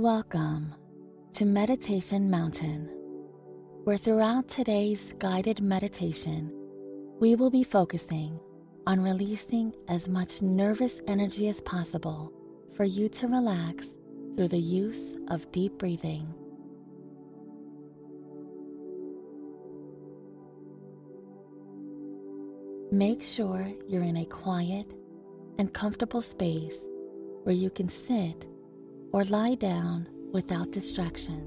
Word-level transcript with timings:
Welcome 0.00 0.74
to 1.34 1.44
Meditation 1.44 2.30
Mountain, 2.30 2.88
where 3.84 3.98
throughout 3.98 4.48
today's 4.48 5.12
guided 5.18 5.60
meditation, 5.60 6.50
we 7.20 7.34
will 7.34 7.50
be 7.50 7.62
focusing 7.62 8.40
on 8.86 9.02
releasing 9.02 9.74
as 9.88 10.08
much 10.08 10.40
nervous 10.40 11.02
energy 11.06 11.48
as 11.48 11.60
possible 11.60 12.32
for 12.72 12.84
you 12.84 13.10
to 13.10 13.28
relax 13.28 14.00
through 14.36 14.48
the 14.48 14.58
use 14.58 15.18
of 15.28 15.52
deep 15.52 15.76
breathing. 15.76 16.32
Make 22.90 23.22
sure 23.22 23.70
you're 23.86 24.02
in 24.02 24.16
a 24.16 24.24
quiet 24.24 24.86
and 25.58 25.74
comfortable 25.74 26.22
space 26.22 26.78
where 27.42 27.54
you 27.54 27.68
can 27.68 27.90
sit 27.90 28.46
or 29.12 29.24
lie 29.24 29.54
down 29.54 30.06
without 30.32 30.70
distraction. 30.70 31.46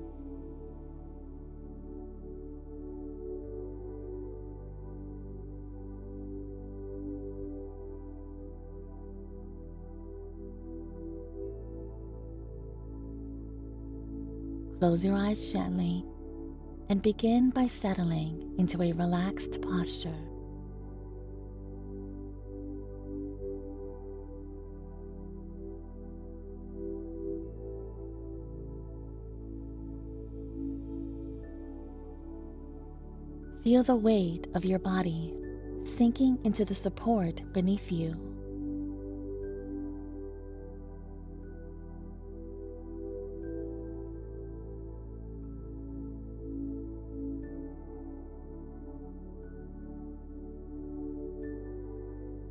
Close 14.80 15.06
your 15.06 15.16
eyes 15.16 15.54
gently 15.54 16.04
and 16.90 17.02
begin 17.02 17.50
by 17.52 17.68
settling 17.68 18.54
into 18.58 18.82
a 18.82 18.92
relaxed 18.92 19.62
posture. 19.62 20.33
Feel 33.64 33.84
the 33.84 33.96
weight 33.96 34.48
of 34.56 34.66
your 34.66 34.80
body 34.80 35.34
sinking 35.84 36.38
into 36.44 36.66
the 36.66 36.76
support 36.76 37.42
beneath 37.54 37.94
you. 37.94 38.14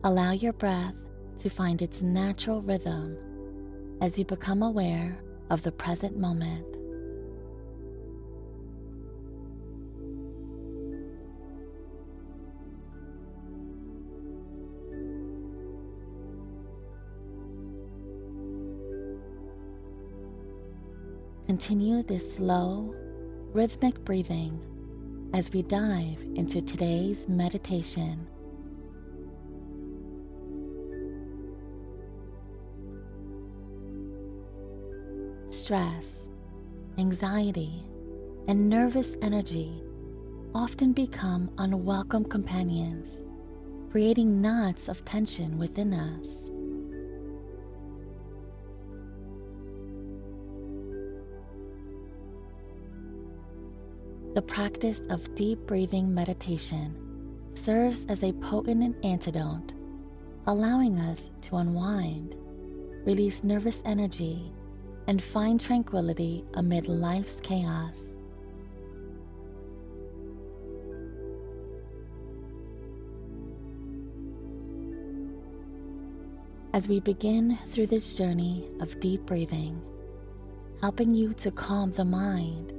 Allow 0.04 0.32
your 0.32 0.54
breath 0.54 0.94
to 1.42 1.50
find 1.50 1.82
its 1.82 2.00
natural 2.00 2.62
rhythm 2.62 3.19
as 4.00 4.19
you 4.19 4.24
become 4.24 4.62
aware 4.62 5.22
of 5.50 5.62
the 5.62 5.72
present 5.72 6.16
moment. 6.16 6.72
Continue 21.62 22.02
this 22.02 22.34
slow, 22.34 22.92
rhythmic 23.52 24.05
breathing 24.05 24.60
as 25.32 25.52
we 25.52 25.62
dive 25.62 26.20
into 26.34 26.60
today's 26.60 27.28
meditation. 27.28 28.27
Stress, 35.46 36.28
anxiety, 36.98 37.84
and 38.48 38.69
nervous 38.69 39.16
energy 39.22 39.84
often 40.56 40.92
become 40.92 41.48
unwelcome 41.58 42.25
companions, 42.25 43.22
creating 43.92 44.42
knots 44.42 44.88
of 44.88 45.04
tension 45.04 45.58
within 45.58 45.94
us. 45.94 46.51
The 54.34 54.41
practice 54.41 55.03
of 55.10 55.34
deep 55.34 55.59
breathing 55.66 56.15
meditation 56.15 56.97
serves 57.53 58.06
as 58.06 58.22
a 58.22 58.32
potent 58.32 58.97
antidote, 59.04 59.75
allowing 60.47 60.98
us 60.98 61.28
to 61.43 61.56
unwind, 61.56 62.34
release 63.04 63.44
nervous 63.44 63.82
energy, 63.84 64.50
and 65.06 65.22
find 65.22 65.60
tranquility 65.60 66.47
amid 66.54 66.88
life's 66.88 67.37
chaos. 67.43 68.00
As 76.72 76.88
we 76.88 77.00
begin 77.00 77.59
through 77.69 77.88
this 77.88 78.14
journey 78.14 78.66
of 78.81 78.99
deep 78.99 79.26
breathing, 79.26 79.78
helping 80.81 81.14
you 81.14 81.34
to 81.34 81.50
calm 81.50 81.91
the 81.93 82.06
mind 82.06 82.72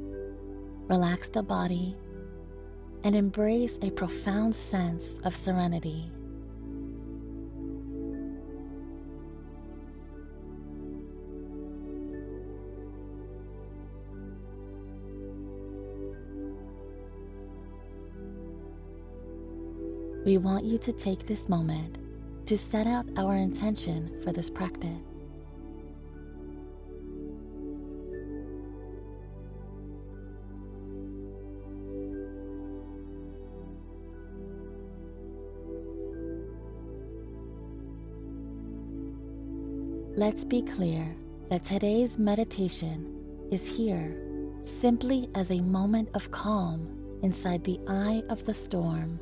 relax 0.88 1.30
the 1.30 1.44
body, 1.44 1.96
and 3.04 3.16
embrace 3.16 3.78
a 3.82 3.92
profound 3.92 4.56
sense 4.56 5.16
of 5.24 5.36
serenity. 5.36 6.10
We 20.26 20.38
want 20.38 20.64
you 20.64 20.78
to 20.78 20.94
take 20.94 21.28
this 21.28 21.50
moment 21.50 21.98
to 22.46 22.58
set 22.58 22.88
out 22.88 23.06
our 23.18 23.36
intention 23.36 24.22
for 24.22 24.32
this 24.32 24.50
practice. 24.50 25.12
Let's 40.16 40.46
be 40.46 40.62
clear 40.62 41.16
that 41.50 41.66
today's 41.66 42.19
meditation 42.19 43.47
is 43.50 43.66
here 43.66 44.16
simply 44.63 45.28
as 45.34 45.50
a 45.50 45.59
moment 45.59 46.09
of 46.13 46.29
calm 46.29 47.18
inside 47.24 47.63
the 47.63 47.79
eye 47.88 48.22
of 48.29 48.46
the 48.46 48.53
storm. 48.53 49.19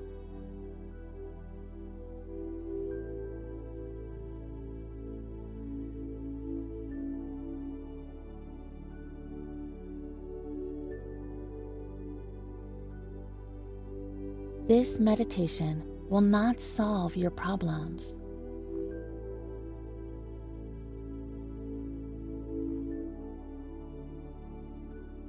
This 14.68 15.00
meditation 15.00 15.86
will 16.10 16.20
not 16.20 16.60
solve 16.60 17.16
your 17.16 17.32
problems 17.32 18.14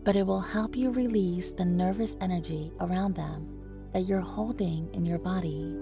but 0.05 0.17
it 0.17 0.27
will 0.27 0.41
help 0.41 0.77
you 0.77 0.91
release 0.91 1.53
the 1.53 1.65
nervous 1.65 2.17
energy 2.21 2.73
around 2.81 3.15
them 3.15 3.49
that 3.93 4.07
you're 4.07 4.21
holding 4.21 4.89
in 4.95 5.07
your 5.07 5.19
body. 5.19 5.77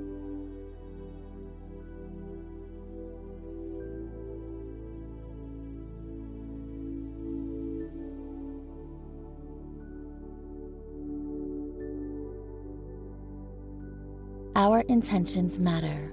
Our 14.56 14.81
intentions 14.81 15.58
matter 15.58 16.12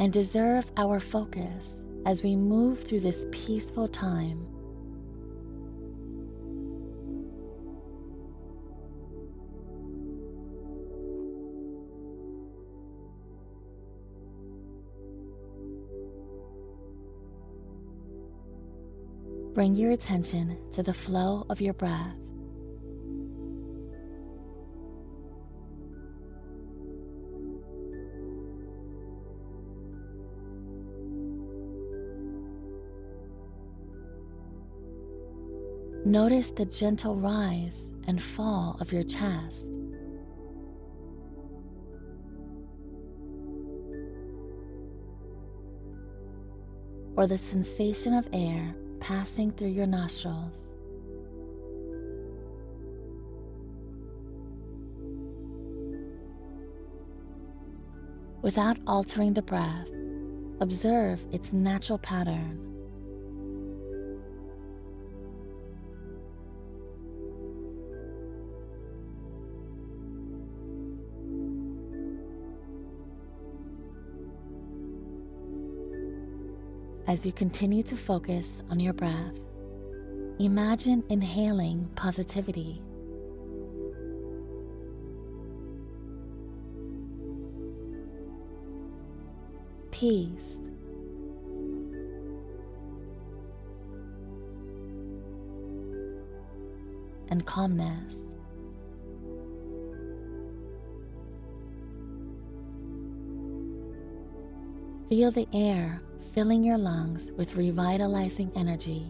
and 0.00 0.12
deserve 0.12 0.70
our 0.76 0.98
focus 0.98 1.68
as 2.06 2.22
we 2.22 2.34
move 2.34 2.82
through 2.82 3.00
this 3.00 3.26
peaceful 3.30 3.86
time. 3.86 4.53
Bring 19.54 19.76
your 19.76 19.92
attention 19.92 20.58
to 20.72 20.82
the 20.82 20.92
flow 20.92 21.46
of 21.48 21.60
your 21.60 21.74
breath. 21.74 22.16
Notice 36.04 36.50
the 36.50 36.64
gentle 36.66 37.14
rise 37.14 37.94
and 38.08 38.20
fall 38.20 38.76
of 38.80 38.92
your 38.92 39.04
chest. 39.04 39.70
Or 47.16 47.28
the 47.28 47.38
sensation 47.38 48.14
of 48.14 48.28
air 48.32 48.74
passing 49.04 49.52
through 49.52 49.68
your 49.68 49.84
nostrils. 49.84 50.58
Without 58.40 58.78
altering 58.86 59.34
the 59.34 59.42
breath, 59.42 59.90
observe 60.60 61.22
its 61.32 61.52
natural 61.52 61.98
pattern. 61.98 62.73
As 77.14 77.24
you 77.24 77.30
continue 77.30 77.84
to 77.84 77.96
focus 77.96 78.60
on 78.70 78.80
your 78.80 78.92
breath, 78.92 79.38
imagine 80.40 81.04
inhaling 81.10 81.88
positivity. 81.94 82.82
Peace. 89.92 90.58
And 97.28 97.46
calmness. 97.46 98.16
Feel 105.14 105.30
the 105.30 105.46
air 105.54 106.02
filling 106.34 106.64
your 106.64 106.76
lungs 106.76 107.30
with 107.36 107.54
revitalizing 107.54 108.50
energy. 108.56 109.06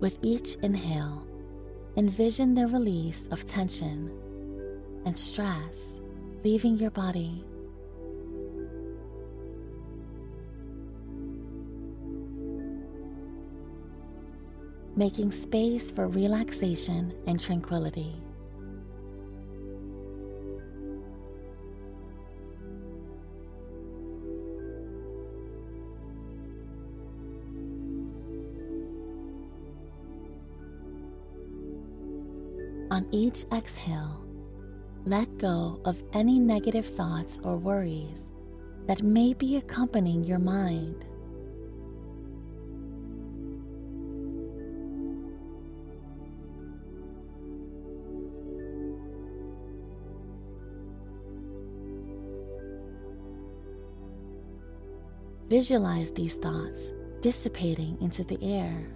With 0.00 0.18
each 0.20 0.56
inhale, 0.56 1.26
envision 1.96 2.54
the 2.54 2.66
release 2.66 3.26
of 3.30 3.46
tension 3.46 4.10
and 5.06 5.16
stress 5.16 5.98
leaving 6.44 6.76
your 6.76 6.90
body. 6.90 7.42
Making 14.96 15.32
space 15.32 15.90
for 15.90 16.08
relaxation 16.08 17.14
and 17.26 17.38
tranquility. 17.40 18.14
On 32.90 33.06
each 33.12 33.44
exhale, 33.52 34.24
let 35.04 35.38
go 35.38 35.80
of 35.84 36.02
any 36.12 36.38
negative 36.40 36.84
thoughts 36.84 37.38
or 37.44 37.56
worries 37.56 38.20
that 38.86 39.02
may 39.02 39.32
be 39.32 39.56
accompanying 39.56 40.24
your 40.24 40.40
mind. 40.40 41.06
Visualize 55.50 56.12
these 56.12 56.36
thoughts 56.36 56.92
dissipating 57.20 57.98
into 58.00 58.22
the 58.22 58.38
air. 58.40 58.86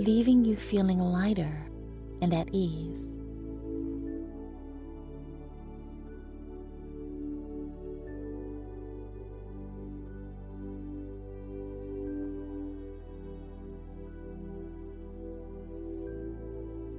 leaving 0.00 0.44
you 0.44 0.54
feeling 0.54 1.00
lighter 1.00 1.66
and 2.22 2.32
at 2.32 2.48
ease. 2.52 3.07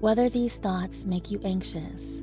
Whether 0.01 0.29
these 0.29 0.55
thoughts 0.55 1.05
make 1.05 1.29
you 1.29 1.41
anxious, 1.43 2.21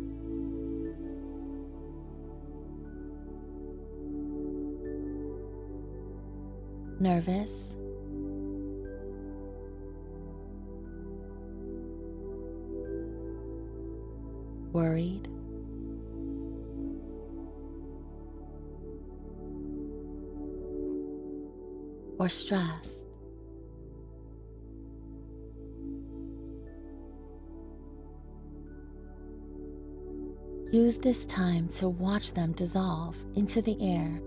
nervous, 6.99 7.75
worried, 14.73 15.29
or 22.19 22.31
stressed. 22.31 23.06
Use 30.77 30.99
this 30.99 31.25
time 31.25 31.69
to 31.69 31.89
watch 31.89 32.33
them 32.33 32.53
dissolve 32.53 33.17
into 33.35 33.63
the 33.63 33.79
air. 33.81 34.21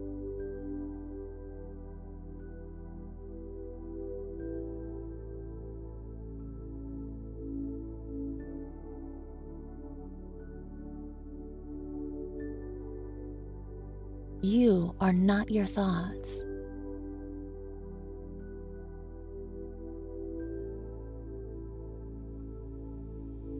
You 14.42 14.96
are 15.00 15.14
not 15.14 15.52
your 15.52 15.66
thoughts. 15.66 16.42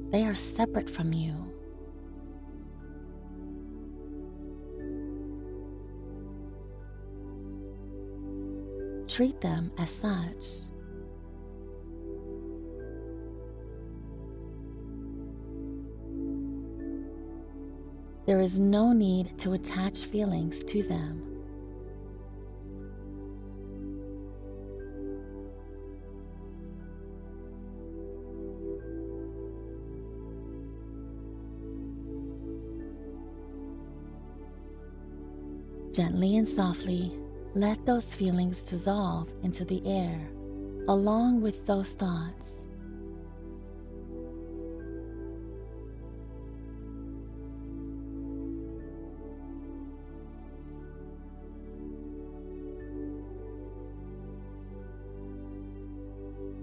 They 0.10 0.26
are 0.26 0.34
separate 0.34 0.90
from 0.90 1.14
you. 1.14 1.59
Treat 9.20 9.42
them 9.42 9.70
as 9.78 9.90
such. 9.90 10.46
There 18.26 18.40
is 18.40 18.60
no 18.60 18.94
need 18.94 19.38
to 19.40 19.52
attach 19.52 20.06
feelings 20.06 20.64
to 20.64 20.84
them. 20.84 21.26
Gently 35.92 36.38
and 36.38 36.48
softly 36.48 37.12
let 37.56 37.84
those 37.86 38.14
feelings 38.14 38.60
dissolve 38.60 39.30
into 39.44 39.66
the 39.66 39.82
air 39.86 40.30
along 40.88 41.42
with 41.42 41.66
those 41.66 41.92
thoughts. 41.92 42.60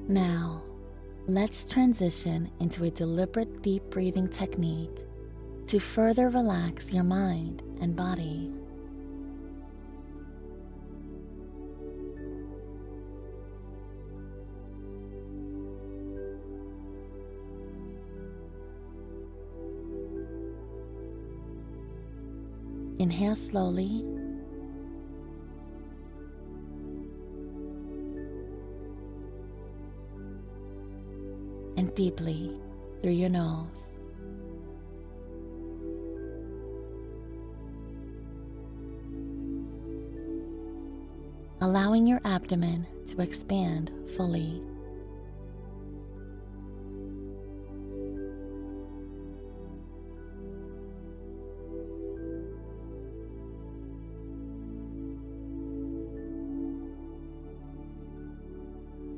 Now, 0.09 0.63
let's 1.27 1.65
transition 1.65 2.51
into 2.61 2.85
a 2.85 2.91
deliberate 2.91 3.61
deep 3.63 3.83
breathing 3.91 4.29
technique 4.29 5.01
to 5.67 5.81
further 5.81 6.29
relax 6.29 6.93
your 6.93 7.03
mind 7.03 7.65
and 7.81 7.97
body. 7.97 8.53
Inhale 23.07 23.37
slowly. 23.37 24.03
And 31.77 31.95
deeply 31.95 32.51
through 33.01 33.13
your 33.13 33.29
nose. 33.29 33.85
Allowing 41.61 42.09
your 42.09 42.21
abdomen 42.25 42.85
to 43.07 43.21
expand 43.21 43.93
fully. 44.17 44.61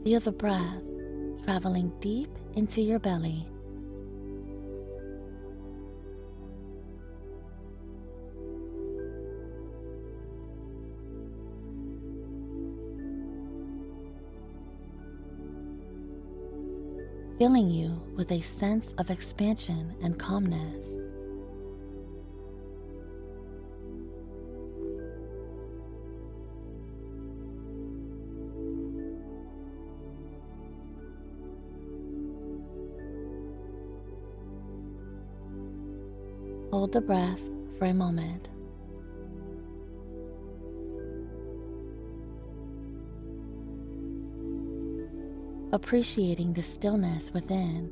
Feel 0.09 0.21
the 0.21 0.33
breath 0.33 0.83
traveling 1.45 1.93
deep 2.01 2.31
into 2.55 2.81
your 2.81 2.99
belly. 2.99 3.45
Filling 17.39 17.69
you 17.69 18.01
with 18.17 18.33
a 18.33 18.41
sense 18.41 18.95
of 18.97 19.11
expansion 19.11 19.95
and 20.03 20.19
calmness. 20.19 20.87
Hold 36.79 36.93
the 36.93 37.01
breath 37.01 37.41
for 37.77 37.87
a 37.87 37.93
moment. 37.93 38.51
Appreciating 45.73 46.53
the 46.53 46.63
stillness 46.63 47.33
within. 47.35 47.91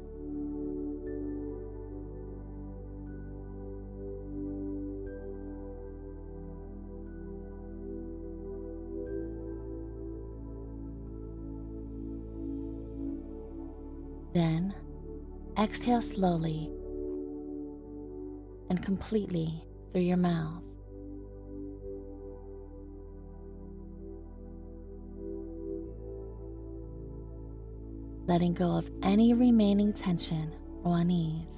Then 14.33 14.73
exhale 15.59 16.02
slowly 16.02 16.71
and 18.70 18.82
completely 18.82 19.62
through 19.92 20.02
your 20.02 20.16
mouth. 20.16 20.62
Letting 28.26 28.54
go 28.54 28.76
of 28.76 28.90
any 29.02 29.35
remaining 29.35 29.92
tension 29.92 30.52
or 30.82 30.99
unease. 30.99 31.52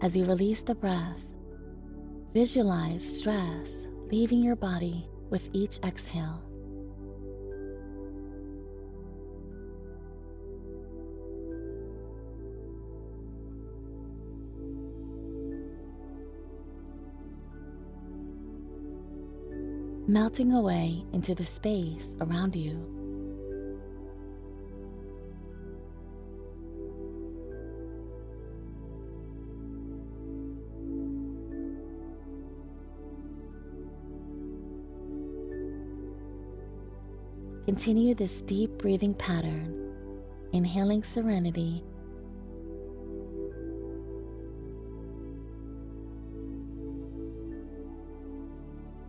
As 0.00 0.16
you 0.16 0.24
release 0.24 0.62
the 0.62 0.74
breath, 0.74 1.20
Visualize 2.32 3.18
stress 3.18 3.86
leaving 4.10 4.42
your 4.42 4.56
body 4.56 5.06
with 5.28 5.50
each 5.52 5.78
exhale. 5.84 6.42
Melting 20.08 20.54
away 20.54 21.04
into 21.12 21.34
the 21.34 21.44
space 21.44 22.14
around 22.20 22.56
you. 22.56 23.01
Continue 37.64 38.12
this 38.14 38.40
deep 38.40 38.76
breathing 38.78 39.14
pattern, 39.14 39.94
inhaling 40.52 41.04
serenity 41.04 41.84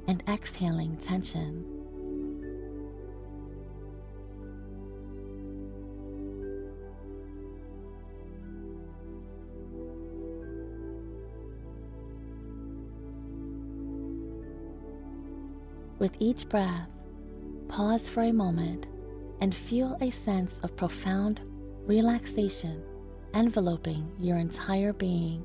and 0.08 0.24
exhaling 0.30 0.96
tension. 0.98 1.66
With 15.98 16.16
each 16.20 16.48
breath, 16.50 17.03
pause 17.74 18.08
for 18.08 18.22
a 18.22 18.32
moment 18.32 18.86
and 19.42 19.56
feel 19.56 19.98
a 20.00 20.12
sense 20.12 20.60
of 20.62 20.76
profound 20.76 21.42
relaxation 21.88 22.84
enveloping 23.34 24.08
your 24.20 24.38
entire 24.38 24.94
being. 24.94 25.44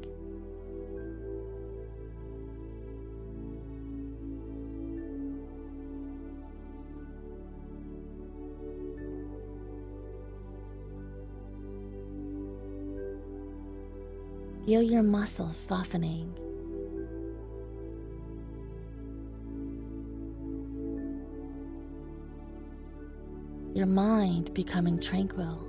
Feel 14.66 14.82
your 14.82 15.02
muscles 15.02 15.56
softening 15.56 16.34
your 23.78 23.86
mind 23.86 24.52
becoming 24.54 24.98
tranquil. 24.98 25.64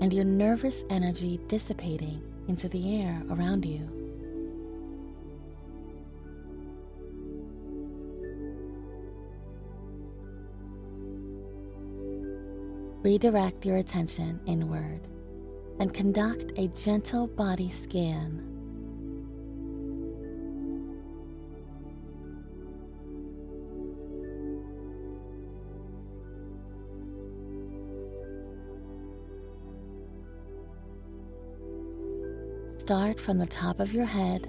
And 0.00 0.14
your 0.14 0.24
nervous 0.24 0.82
energy 0.88 1.38
dissipating 1.46 2.22
into 2.48 2.70
the 2.70 3.02
air 3.02 3.22
around 3.28 3.66
you. 3.66 3.86
Redirect 13.02 13.66
your 13.66 13.76
attention 13.76 14.40
inward 14.46 15.02
and 15.78 15.92
conduct 15.92 16.52
a 16.56 16.68
gentle 16.68 17.26
body 17.26 17.70
scan. 17.70 18.53
Start 32.84 33.18
from 33.18 33.38
the 33.38 33.46
top 33.46 33.80
of 33.80 33.94
your 33.94 34.04
head 34.04 34.42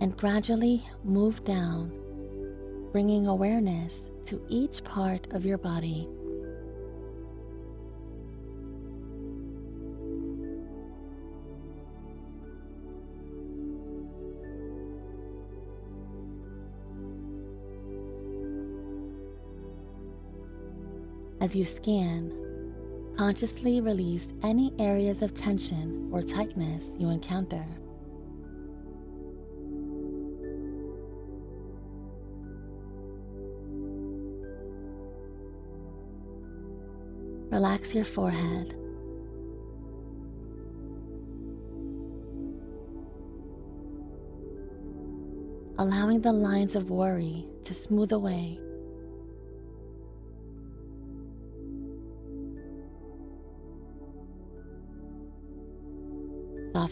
and 0.00 0.16
gradually 0.16 0.82
move 1.04 1.44
down 1.44 1.92
bringing 2.90 3.26
awareness 3.26 4.08
to 4.24 4.40
each 4.48 4.82
part 4.82 5.30
of 5.34 5.44
your 5.44 5.58
body. 5.58 6.08
As 21.40 21.54
you 21.54 21.64
scan, 21.64 22.32
consciously 23.16 23.80
release 23.80 24.32
any 24.42 24.72
areas 24.78 25.22
of 25.22 25.34
tension 25.34 26.08
or 26.12 26.22
tightness 26.22 26.92
you 26.98 27.10
encounter. 27.10 27.64
Relax 37.50 37.94
your 37.94 38.04
forehead. 38.04 38.74
Allowing 45.78 46.20
the 46.20 46.32
lines 46.32 46.74
of 46.74 46.90
worry 46.90 47.44
to 47.64 47.74
smooth 47.74 48.12
away. 48.12 48.58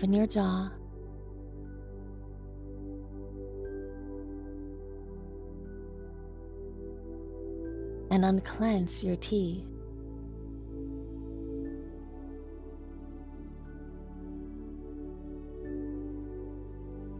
Soften 0.02 0.14
your 0.14 0.26
jaw. 0.26 0.68
And 8.10 8.24
unclench 8.24 9.04
your 9.04 9.14
teeth. 9.16 9.68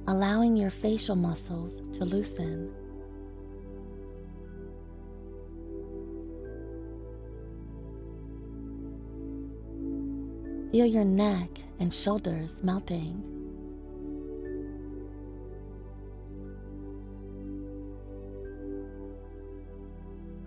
allowing 0.08 0.56
your 0.56 0.70
facial 0.70 1.14
muscles 1.14 1.80
to 1.96 2.04
loosen. 2.04 2.70
Feel 10.72 10.86
your 10.86 11.04
neck 11.04 11.48
and 11.82 11.92
shoulders 11.92 12.62
melting. 12.62 13.20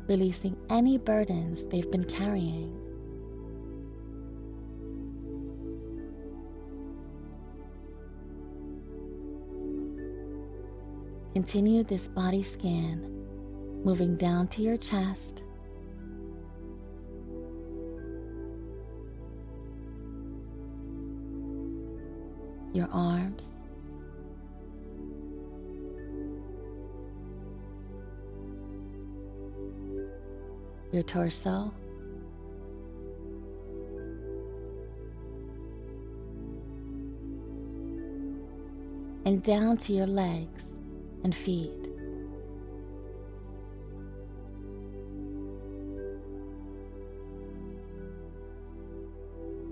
Releasing 0.08 0.56
any 0.70 0.98
burdens 0.98 1.66
they've 1.66 1.92
been 1.92 2.06
carrying. 2.06 2.72
Continue 11.34 11.84
this 11.84 12.08
body 12.08 12.44
scan, 12.44 13.02
moving 13.84 14.16
down 14.16 14.48
to 14.48 14.62
your 14.62 14.78
chest. 14.78 15.42
Your 22.76 22.90
arms. 22.92 23.46
Your 30.92 31.04
torso. 31.04 31.74
And 39.24 39.42
down 39.42 39.78
to 39.78 39.94
your 39.94 40.06
legs 40.06 40.66
and 41.24 41.34
feet. 41.34 41.72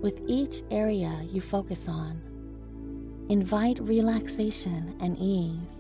With 0.01 0.21
each 0.25 0.62
area 0.71 1.19
you 1.30 1.41
focus 1.41 1.89
on, 1.89 2.21
invite 3.34 3.80
relaxation 3.80 4.96
and 5.02 5.17
ease. 5.17 5.76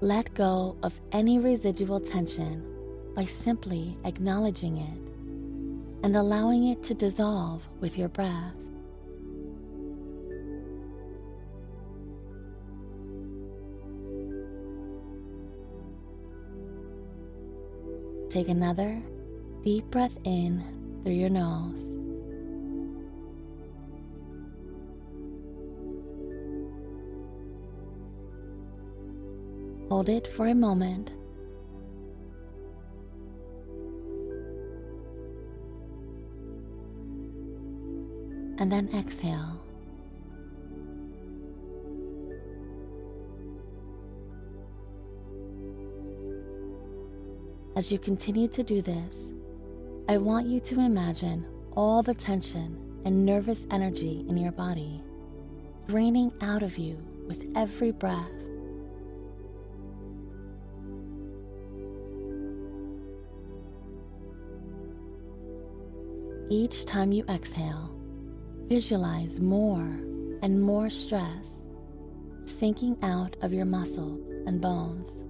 Let 0.00 0.34
go 0.34 0.76
of 0.82 1.00
any 1.12 1.38
residual 1.38 2.00
tension 2.00 2.64
by 3.14 3.26
simply 3.26 3.96
acknowledging 4.04 4.78
it 4.78 6.04
and 6.04 6.16
allowing 6.16 6.66
it 6.66 6.82
to 6.82 6.94
dissolve 6.94 7.64
with 7.78 7.96
your 7.96 8.08
breath. 8.08 8.56
Take 18.28 18.48
another 18.48 19.00
deep 19.68 19.90
breath 19.90 20.16
in 20.24 20.64
through 21.04 21.12
your 21.12 21.28
nose. 21.28 21.84
Hold 29.90 30.08
it 30.08 30.26
for 30.26 30.46
a 30.46 30.54
moment 30.54 31.10
and 38.58 38.72
then 38.72 38.88
exhale. 38.94 39.60
As 47.76 47.92
you 47.92 47.98
continue 47.98 48.48
to 48.48 48.62
do 48.62 48.80
this, 48.80 49.30
I 50.08 50.16
want 50.16 50.46
you 50.46 50.60
to 50.60 50.80
imagine 50.80 51.46
all 51.76 52.02
the 52.02 52.14
tension 52.14 53.00
and 53.04 53.24
nervous 53.24 53.66
energy 53.70 54.24
in 54.28 54.36
your 54.36 54.52
body 54.52 55.02
draining 55.86 56.32
out 56.40 56.62
of 56.62 56.76
you 56.78 56.98
with 57.26 57.44
every 57.54 57.92
breath. 57.92 58.26
Each 66.50 66.84
time 66.84 67.12
you 67.12 67.24
exhale, 67.28 67.98
Visualize 68.68 69.40
more 69.40 69.98
and 70.42 70.60
more 70.60 70.90
stress 70.90 71.64
sinking 72.44 72.98
out 73.02 73.34
of 73.40 73.50
your 73.50 73.64
muscles 73.64 74.20
and 74.46 74.60
bones. 74.60 75.22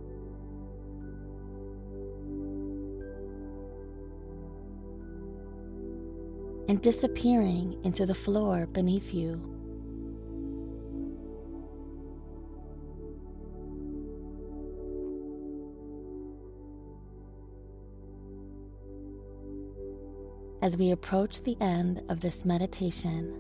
And 6.69 6.83
disappearing 6.83 7.81
into 7.83 8.05
the 8.05 8.15
floor 8.15 8.67
beneath 8.67 9.15
you. 9.15 9.59
As 20.61 20.77
we 20.77 20.91
approach 20.91 21.43
the 21.43 21.57
end 21.63 22.03
of 22.11 22.21
this 22.21 22.45
meditation, 22.45 23.33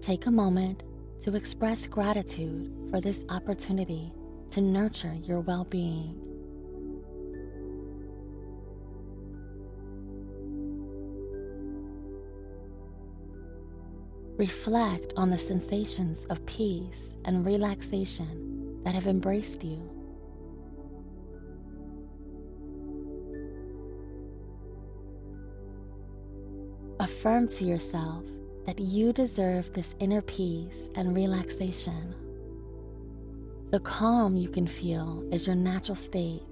take 0.00 0.26
a 0.26 0.30
moment 0.30 0.84
to 1.20 1.34
express 1.34 1.88
gratitude 1.88 2.70
for 2.90 3.00
this 3.00 3.24
opportunity 3.30 4.12
to 4.50 4.60
nurture 4.60 5.14
your 5.24 5.40
well 5.40 5.64
being. 5.64 6.21
Reflect 14.42 15.12
on 15.16 15.30
the 15.30 15.38
sensations 15.38 16.26
of 16.28 16.44
peace 16.46 17.14
and 17.26 17.46
relaxation 17.46 18.82
that 18.82 18.92
have 18.92 19.06
embraced 19.06 19.62
you. 19.62 19.80
Affirm 26.98 27.46
to 27.50 27.64
yourself 27.64 28.24
that 28.66 28.80
you 28.80 29.12
deserve 29.12 29.72
this 29.74 29.94
inner 30.00 30.22
peace 30.22 30.88
and 30.96 31.14
relaxation. 31.14 32.12
The 33.70 33.78
calm 33.78 34.36
you 34.36 34.48
can 34.48 34.66
feel 34.66 35.24
is 35.30 35.46
your 35.46 35.54
natural 35.54 35.94
state. 35.94 36.51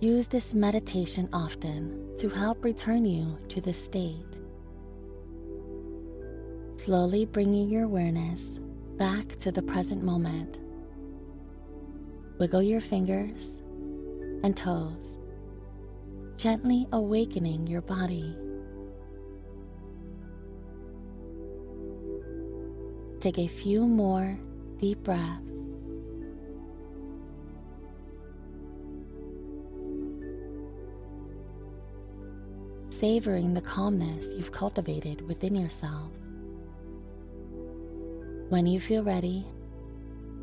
Use 0.00 0.28
this 0.28 0.54
meditation 0.54 1.28
often 1.30 2.16
to 2.16 2.30
help 2.30 2.64
return 2.64 3.04
you 3.04 3.36
to 3.48 3.60
the 3.60 3.74
state. 3.74 4.38
Slowly 6.76 7.26
bringing 7.26 7.68
your 7.68 7.84
awareness 7.84 8.58
back 8.96 9.36
to 9.40 9.52
the 9.52 9.60
present 9.60 10.02
moment. 10.02 10.58
Wiggle 12.38 12.62
your 12.62 12.80
fingers 12.80 13.50
and 14.42 14.56
toes, 14.56 15.20
gently 16.38 16.86
awakening 16.92 17.66
your 17.66 17.82
body. 17.82 18.34
Take 23.20 23.38
a 23.38 23.48
few 23.48 23.86
more 23.86 24.38
deep 24.78 25.02
breaths. 25.02 25.49
Savoring 33.00 33.54
the 33.54 33.62
calmness 33.62 34.26
you've 34.36 34.52
cultivated 34.52 35.26
within 35.26 35.56
yourself. 35.56 36.10
When 38.50 38.66
you 38.66 38.78
feel 38.78 39.02
ready, 39.02 39.46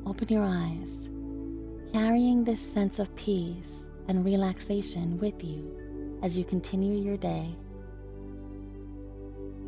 open 0.08 0.28
your 0.30 0.44
eyes, 0.44 1.08
carrying 1.94 2.44
this 2.44 2.60
sense 2.60 2.98
of 2.98 3.16
peace 3.16 3.92
and 4.08 4.26
relaxation 4.26 5.20
with 5.20 5.44
you 5.44 6.20
as 6.24 6.36
you 6.36 6.44
continue 6.44 6.98
your 6.98 7.16
day. 7.16 7.56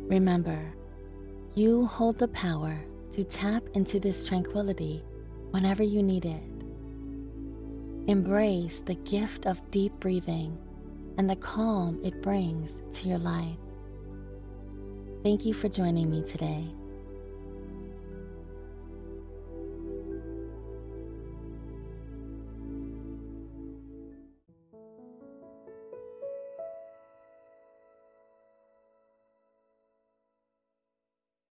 Remember, 0.08 0.60
you 1.54 1.86
hold 1.86 2.18
the 2.18 2.26
power 2.26 2.76
to 3.12 3.22
tap 3.22 3.62
into 3.74 4.00
this 4.00 4.26
tranquility 4.26 5.04
whenever 5.52 5.84
you 5.84 6.02
need 6.02 6.24
it. 6.24 6.42
Embrace 8.10 8.80
the 8.80 8.96
gift 8.96 9.46
of 9.46 9.70
deep 9.70 9.92
breathing 10.00 10.58
and 11.20 11.28
the 11.28 11.36
calm 11.36 12.00
it 12.02 12.22
brings 12.22 12.82
to 12.94 13.06
your 13.06 13.18
life. 13.18 13.58
Thank 15.22 15.44
you 15.44 15.52
for 15.52 15.68
joining 15.68 16.10
me 16.10 16.22
today. 16.22 16.66